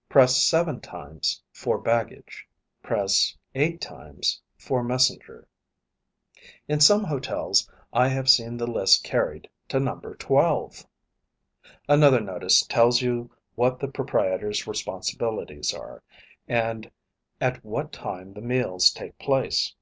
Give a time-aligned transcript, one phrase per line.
[0.26, 0.80] "seven
[1.84, 2.48] ""baggage."
[3.54, 3.90] eight
[4.70, 5.46] ""messenger.
[6.66, 10.86] In some hotels I have seen the list carried to number twelve.
[11.90, 16.02] Another notice tells you what the proprietor's responsibilities are,
[16.48, 16.90] and
[17.38, 19.74] at what time the meals take place.